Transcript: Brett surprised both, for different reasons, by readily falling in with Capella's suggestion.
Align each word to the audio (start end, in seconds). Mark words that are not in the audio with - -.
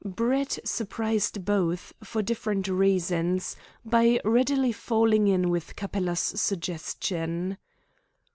Brett 0.03 0.57
surprised 0.65 1.45
both, 1.45 1.93
for 2.03 2.23
different 2.23 2.67
reasons, 2.67 3.55
by 3.85 4.19
readily 4.25 4.71
falling 4.71 5.27
in 5.27 5.51
with 5.51 5.75
Capella's 5.75 6.17
suggestion. 6.41 7.59